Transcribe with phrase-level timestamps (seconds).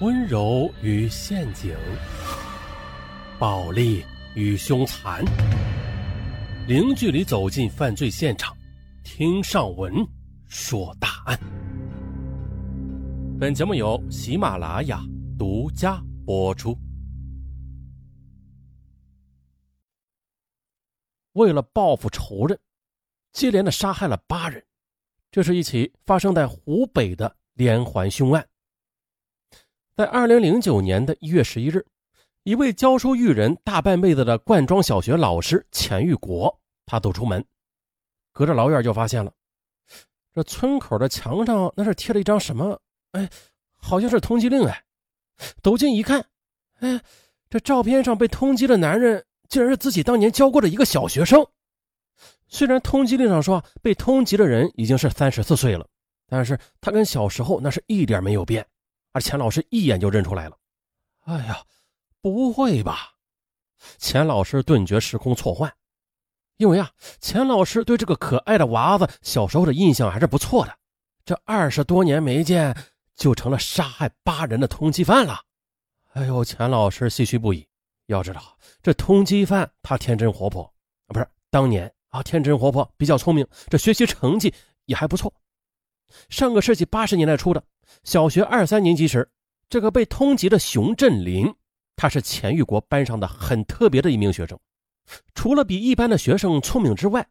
[0.00, 1.76] 温柔与陷阱，
[3.38, 4.02] 暴力
[4.34, 5.22] 与凶残，
[6.66, 8.56] 零距离走进犯罪现场，
[9.04, 9.92] 听上文
[10.48, 11.38] 说大案。
[13.38, 15.04] 本节目由喜马拉雅
[15.38, 16.74] 独家播出。
[21.32, 22.58] 为了报复仇人，
[23.32, 24.64] 接连的杀害了八人，
[25.30, 28.42] 这是一起发生在湖北的连环凶案。
[30.00, 31.84] 在二零零九年的一月十一日，
[32.44, 37.44] 一位教书育人大半辈子的灌庄小学老师钱玉国，他走出门，
[38.32, 39.30] 隔着老远就发现了，
[40.32, 42.80] 这村口的墙上那是贴了一张什么？
[43.12, 43.28] 哎，
[43.76, 44.82] 好像是通缉令哎！
[45.62, 46.24] 走近一看，
[46.78, 46.98] 哎，
[47.50, 51.46] 这照片上被通缉的男人竟然是自己当年教过的一个小学生。
[52.48, 55.86] 虽然通缉令上说被通缉的人已经是三十四岁了，
[56.26, 58.66] 但是他跟小时候那是一点没有变。
[59.12, 60.56] 而钱老师一眼就认出来了，
[61.24, 61.64] 哎呀，
[62.20, 63.12] 不会吧！
[63.98, 65.72] 钱老师顿觉时空错换，
[66.58, 70.76] 因为啊，钱老师对这个可爱的娃子小时候的印象还是不错的。
[71.24, 72.76] 这二十多年没见，
[73.16, 75.40] 就成了杀害八人的通缉犯了。
[76.12, 77.66] 哎呦，钱老师唏嘘不已。
[78.06, 80.64] 要知道，这通缉犯他天真活泼
[81.06, 85.32] 啊，不是当年啊，天真活泼，比较聪明，这学习成绩也还不错。
[86.28, 87.64] 上个世纪八十年代初的。
[88.04, 89.28] 小学二三年级时，
[89.68, 91.52] 这个被通缉的熊振林，
[91.96, 94.58] 他是钱玉国班上的很特别的一名学生。
[95.34, 97.26] 除了比一般的学生聪明之外，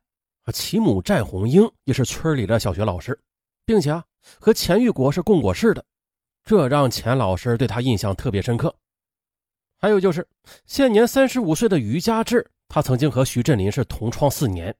[0.54, 3.18] 其母战红英也是村里的小学老师，
[3.66, 4.04] 并且啊
[4.40, 5.84] 和钱玉国是共过事的，
[6.44, 8.76] 这让钱老师对他印象特别深刻。
[9.78, 10.28] 还有就是，
[10.66, 14.76] 现年三十五岁的于家志，他曾经和徐振林是同窗四年，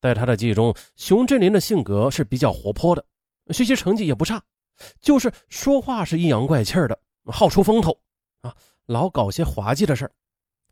[0.00, 3.04] 在他的记忆中，熊振林的性格是比较活泼的，
[3.50, 4.42] 学习成绩也不差。
[5.00, 7.98] 就是说话是阴阳怪气的，好出风头
[8.40, 10.10] 啊，老搞些滑稽的事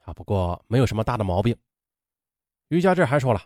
[0.04, 0.12] 啊。
[0.14, 1.56] 不过没有什么大的毛病。
[2.68, 3.42] 于家志还说了，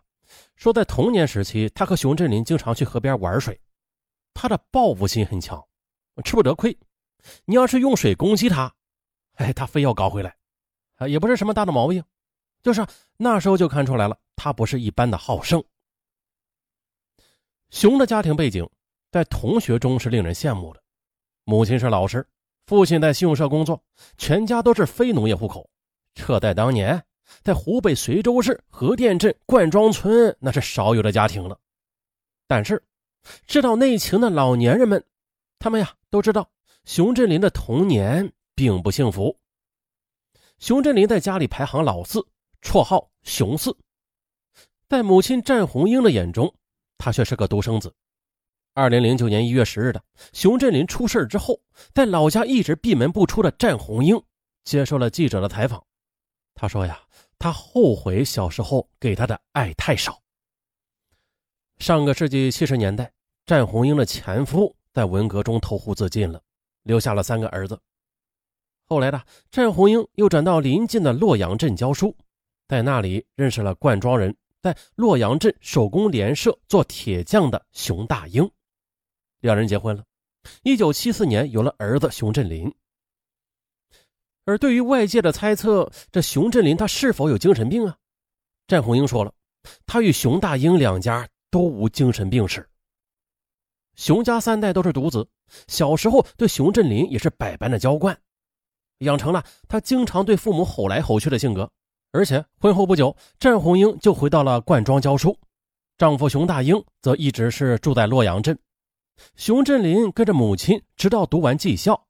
[0.57, 3.61] 说在童年时期，他和熊振林经常去河边玩水，
[4.35, 5.63] 他的报复心很强，
[6.25, 6.77] 吃不得亏。
[7.45, 8.75] 你要是用水攻击他，
[9.35, 10.37] 哎，他非要搞回来，
[10.97, 12.03] 啊，也不是什么大的毛病，
[12.63, 12.87] 就是
[13.17, 15.63] 那时候就看出来了，他不是一般的好胜。
[17.71, 18.69] 熊的家庭背景。
[19.13, 20.83] 在同学中是令人羡慕的，
[21.45, 22.27] 母亲是老师，
[22.65, 23.79] 父亲在信用社工作，
[24.17, 25.69] 全家都是非农业户口。
[26.15, 27.05] 这在当年，
[27.43, 31.61] 在湖北随州市河店镇灌庄村，那是少有的家庭了。
[32.47, 32.83] 但是，
[33.47, 35.05] 知道内情的老年人们，
[35.59, 36.51] 他们呀都知道，
[36.87, 39.39] 熊振林的童年并不幸福。
[40.59, 42.27] 熊振林在家里排行老四，
[42.63, 43.77] 绰号“熊四”。
[44.89, 46.55] 在母亲战红英的眼中，
[46.97, 47.95] 他却是个独生子。
[48.75, 50.03] 二零零九年一月十日的
[50.33, 51.61] 熊振林出事之后，
[51.93, 54.19] 在老家一直闭门不出的战红英
[54.65, 55.85] 接受了记者的采访。
[56.55, 56.99] 他说：“呀，
[57.39, 60.19] 他后悔小时候给他的爱太少。”
[61.81, 63.13] 上个世纪七十年代，
[63.45, 66.41] 战红英的前夫在文革中投湖自尽了，
[66.83, 67.79] 留下了三个儿子。
[68.87, 72.17] 后来的战红英又转到临近的洛阳镇教书，
[72.69, 78.51] 在那里认识了灌庄人，在洛阳镇手工联社做铁匠的熊大英。
[79.43, 80.05] 两人结婚了，
[80.63, 82.73] 一九七四年有了儿子熊振林。
[84.45, 87.97] 而对于外界的猜测，这熊振林他是否有精神病啊？
[88.69, 89.35] 战红英说了，
[89.85, 92.65] 他与熊大英两家都无精神病史。
[93.97, 95.29] 熊家三代都是独子，
[95.67, 98.17] 小时候对熊振林也是百般的娇惯，
[98.99, 101.69] 养成了他经常对父母吼来吼去的性格。
[102.13, 105.37] 而且婚后不久，战红英就回到了灌庄教书，
[105.99, 108.57] 丈夫熊大英则一直是住在洛阳镇。
[109.37, 112.07] 熊振林跟着母亲直到读完技校，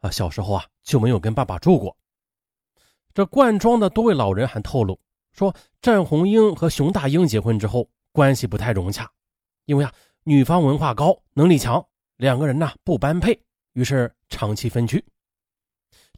[0.00, 1.96] 啊，小时候啊就没有跟爸爸住过。
[3.14, 4.98] 这灌庄的多位老人还透露
[5.32, 9.10] 说，战红英和熊大英结婚之后关系不太融洽，
[9.64, 9.92] 因为啊
[10.24, 13.40] 女方文化高，能力强，两个人呢不般配，
[13.72, 15.04] 于是长期分居。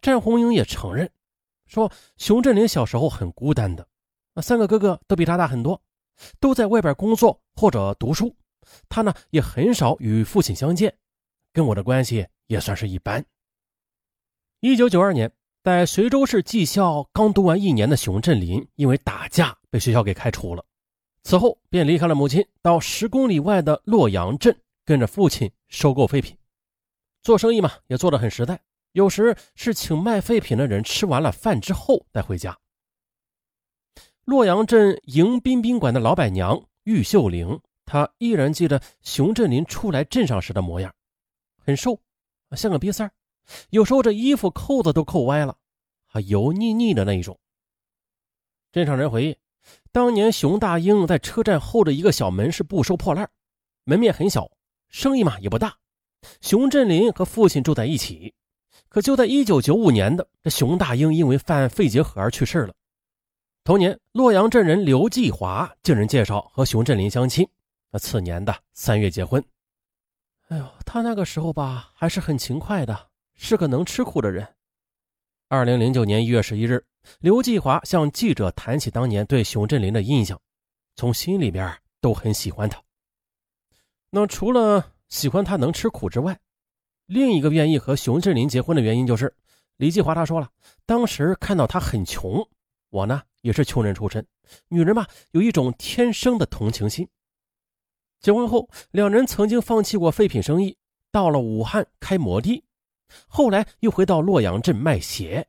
[0.01, 1.11] 战红英也承认，
[1.67, 3.87] 说熊振林小时候很孤单的，
[4.35, 5.81] 啊三个哥哥都比他大很多，
[6.41, 8.35] 都在外边工作或者读书。
[8.89, 10.97] 他呢也很少与父亲相见，
[11.53, 13.25] 跟我的关系也算是一般。
[14.61, 15.31] 一九九二年，
[15.63, 20.65] 在随州市技校刚读完一年的熊振林，因为打架被学校给开除了。
[21.23, 26.37] 此后便离开了母亲，到十公里外的洛阳镇，跟着父亲收购废品。
[27.23, 28.61] 做生意嘛，也做得很实在，
[28.93, 32.57] 有时是请卖废品的人吃完了饭之后再回家。
[34.25, 37.61] 洛阳镇迎宾宾馆的老板娘玉秀玲。
[37.91, 40.95] 他依然记得熊振林初来镇上时的模样，
[41.57, 41.99] 很瘦，
[42.55, 43.11] 像个瘪三
[43.71, 45.57] 有时候这衣服扣子都扣歪了，
[46.07, 47.41] 还油腻腻的那一种。
[48.73, 49.37] 镇上人回忆，
[49.91, 53.31] 当年熊大英在车站后的一个小门市部收破烂，
[53.85, 54.51] 门面很小，
[54.91, 55.75] 生意嘛也不大。
[56.43, 58.35] 熊振林和父亲住在一起，
[58.91, 62.75] 可就在一九九五年的这熊大英因为犯肺结核而去世了。
[63.65, 67.49] 同年，洛阳镇人刘继华经人介绍和熊振林相亲，
[67.91, 69.43] 那次年的三月结婚。
[70.49, 74.47] 哎呦，他那个时候吧还是很勤快的，是个能吃苦的人。
[75.49, 76.85] 二零零九年一月十一日，
[77.21, 80.39] 刘继华向记者谈起当年对熊振林的印象，
[80.97, 82.83] 从心里边都很喜欢他。
[84.11, 86.39] 那除了喜欢他能吃苦之外，
[87.07, 89.35] 另一个愿意和熊振林结婚的原因就是，
[89.77, 90.51] 李继华他说了，
[90.85, 92.47] 当时看到他很穷，
[92.91, 94.27] 我呢也是穷人出身，
[94.69, 97.09] 女人嘛有一种天生的同情心。
[98.21, 100.77] 结婚后，两人曾经放弃过废品生意，
[101.13, 102.65] 到了武汉开摩的。
[103.27, 105.47] 后来又回到洛阳镇卖鞋，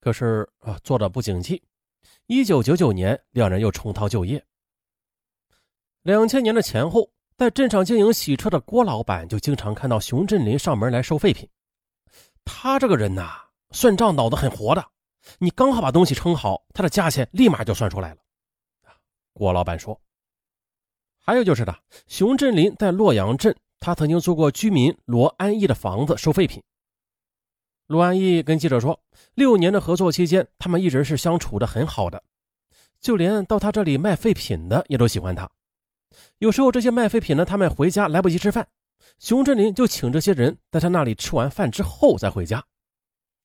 [0.00, 1.62] 可是啊，做的不景气。
[2.26, 4.42] 一九九九年，两人又重操旧业。
[6.02, 11.48] 两千年的前后，在镇上经营洗车的郭老板就经常看到熊振林上门来收废品。
[12.44, 13.32] 他这个人呐，
[13.72, 14.84] 算账脑子很活的。
[15.38, 18.20] 你刚好把东西称好，他的价钱立马就算出来了。
[19.32, 20.00] 郭老板说。
[21.20, 26.62] 还有就是的，熊振林在洛阳镇，他曾经租过居民罗安义的房子收废品。
[27.86, 28.98] 陆安义跟记者说，
[29.34, 32.22] 六年的合作期间，他们一直是相处的很好的，
[33.00, 35.48] 就连到他这里卖废品的也都喜欢他。
[36.38, 38.66] 有时候这些卖废品的他们回家来不及吃饭，
[39.18, 42.64] 熊振林就请这些人在他那里吃完饭之后再回家。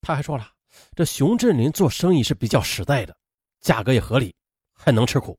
[0.00, 0.46] 他还说了，
[0.94, 3.16] 这熊振林做生意是比较实在的，
[3.60, 4.34] 价格也合理，
[4.74, 5.38] 还能吃苦。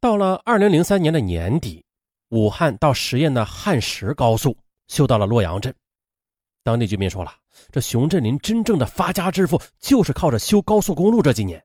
[0.00, 1.84] 到了二零零三年的年底，
[2.30, 4.56] 武汉到十堰的汉石高速
[4.88, 5.74] 修到了洛阳镇。
[6.64, 7.34] 当地居民说了
[7.70, 11.20] ：“这熊振林真正的发家致富，就是靠着修高速公路。
[11.20, 11.62] 这几年，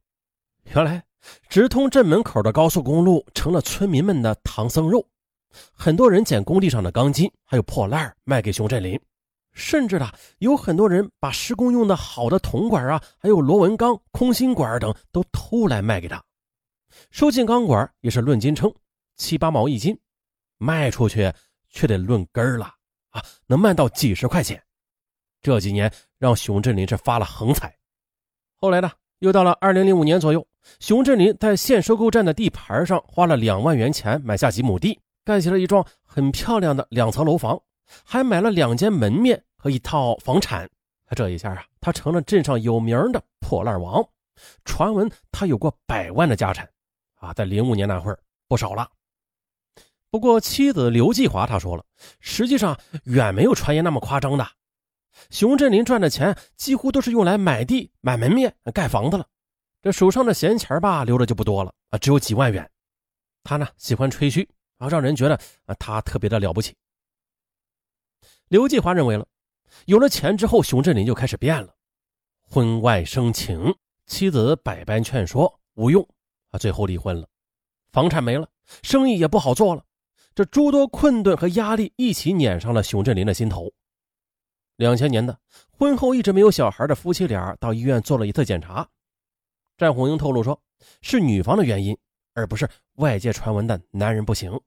[0.73, 1.01] 原来
[1.47, 5.05] 直通镇门口的高速公路成了村民们的唐僧肉。
[5.71, 8.99] 很多人捡工地上的钢筋，还有破烂卖给熊振林，
[9.53, 16.21] 甚至呢，有很多人把施工用的好的铜管啊，还有螺纹钢、空心管等都偷来卖给他。
[17.15, 18.69] 收进钢管也是论斤称，
[19.15, 19.97] 七八毛一斤，
[20.57, 21.31] 卖出去
[21.69, 22.65] 却得论根了
[23.12, 24.62] 啊，能卖到几十块钱。”
[25.41, 27.73] 这几年让熊振林是发了横财，
[28.57, 30.45] 后来呢，又到了二零零五年左右，
[30.81, 37.57] 熊振林在县收购站的地盘上花了两万元钱买下几亩地，盖起了一幢很漂亮的两层楼房，
[38.03, 40.69] 还买了两间门面和一套房产。
[41.15, 44.06] 这一下啊，他成了镇上有名的破烂王。
[44.65, 46.69] 传闻他有过百万的家产，
[47.25, 48.89] 啊，在零五年那会儿不少了。
[50.10, 51.83] 不过妻子刘继华他说了，
[52.19, 54.48] 实际上远没有传言那么夸张的。
[55.30, 59.25] 熊振林赚的钱几乎都是用来买地、买门面、盖房子了，
[59.81, 62.69] 这手上的闲钱吧，留着就不多了啊，只有几万元。
[63.44, 64.48] 他呢喜欢吹嘘
[64.78, 65.36] 啊，让人觉得
[65.66, 66.75] 啊他特别的了不起。
[68.48, 69.25] 刘继华认为了，
[69.86, 71.74] 有了钱之后，熊振林就开始变了，
[72.42, 73.74] 婚外生情，
[74.06, 76.07] 妻子百般劝说无用
[76.56, 77.28] 啊，最后离婚了，
[77.92, 78.50] 房产没了，
[78.81, 79.84] 生意也不好做了，
[80.34, 83.69] 这诸多困顿和压力一起碾上了熊振林的心头。
[84.78, 85.38] 两千年的
[85.69, 88.88] 婚后一直没有小孩的夫妻俩到医院做了一次检查，
[89.78, 90.57] 战红英透露说，
[91.02, 91.97] 是女方的原因，
[92.33, 94.57] 而不是外界传闻的男人不行。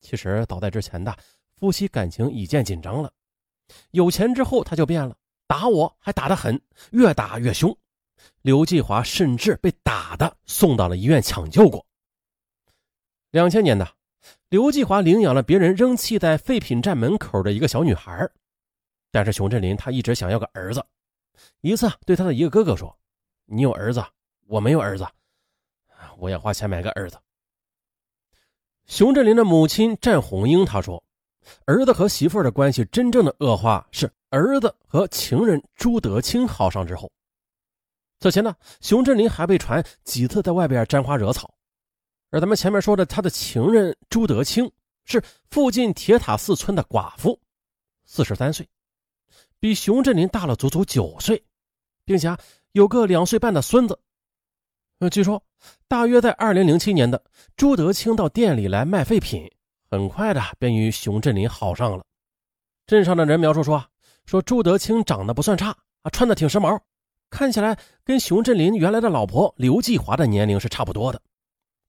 [0.00, 1.16] 其实早在之前的
[1.56, 3.12] 夫妻感情已见紧张了，
[3.90, 5.16] 有钱之后他就变了，
[5.48, 6.60] 打我还打得狠，
[6.92, 7.76] 越打越凶。
[8.42, 11.84] 刘继华甚至被打的送到了医院抢救过。
[13.30, 13.86] 两千年的
[14.48, 18.28] 刘继华领养了别人扔弃在废品站门口的一个小女孩。
[19.10, 20.84] 但是熊振林他一直想要个儿子，
[21.62, 22.94] 一次对他的一个哥哥说
[23.46, 24.04] ：“你有儿子，
[24.46, 25.06] 我没有儿子，
[26.18, 27.18] 我要花钱买个儿子。”
[28.86, 31.02] 熊振林的母亲战红英他说
[31.64, 37.10] ：“儿子和媳妇的关系真正的恶化是儿子和情人朱德清好上之后。
[38.18, 41.52] 此前呢，熊振林还被传几次在外边沾花惹草，
[42.30, 44.70] 而咱们前面说的他的情人朱德清
[45.04, 47.38] 是附近铁塔寺村的寡妇，
[48.04, 48.66] 四十三岁。”
[49.58, 51.42] 比熊振林大了足足九岁，
[52.04, 52.36] 并且
[52.72, 53.98] 有个两岁半的孙子。
[54.98, 55.42] 呃，据说
[55.88, 57.22] 大约在二零零七年的
[57.56, 59.50] 朱德清到店里来卖废品，
[59.90, 62.04] 很快的便与熊振林好上了。
[62.86, 63.82] 镇上的人描述说，
[64.26, 65.70] 说朱德清长得不算差
[66.02, 66.78] 啊，穿的挺时髦，
[67.30, 71.20] 看起来跟熊振林原来的老婆刘继华的年龄是差不多的。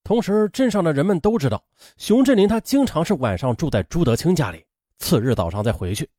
[0.04, 1.62] 同时，镇上的人们都知道，
[1.98, 4.66] 熊振林他经常是晚上住在朱德清家里，
[5.00, 6.10] 次日早上再回去。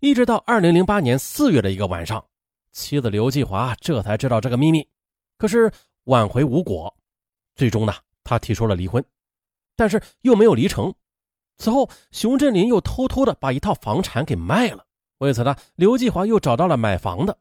[0.00, 2.24] 一直到二零零八年四月的一个晚上，
[2.72, 4.84] 妻子刘继华这才知道这个秘密，
[5.36, 5.70] 可是
[6.04, 6.92] 挽回无果，
[7.54, 7.94] 最终呢，
[8.24, 9.04] 他提出了离婚，
[9.76, 10.92] 但是又没有离成。
[11.58, 14.84] 此后，熊振林又偷偷的把一套房产给卖了。
[15.18, 17.38] 为此呢，刘继华又找到了买房的，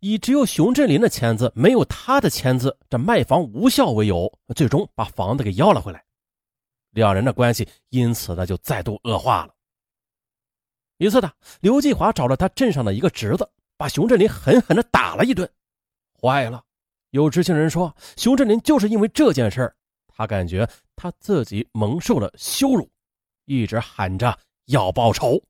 [0.00, 6.04] 以只有熊振林的签字，没有他的签字，这卖房无效为由，最终把房子给要了回来。
[6.90, 9.54] 两人的关系因此呢就再度恶化了。
[10.96, 15.48] 一次呢，刘继华找了他镇上的一个侄子，把熊振林狠狠的打了一顿。
[16.20, 16.64] 坏了，
[17.10, 19.72] 有知情人说，熊振林就是因为这件事
[20.08, 22.90] 他感觉他自己蒙受了羞辱。
[23.44, 25.40] 一直喊着要报仇。